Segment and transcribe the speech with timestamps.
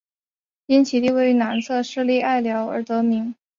[0.65, 3.35] 因其地位于南侧设立隘寮而得名。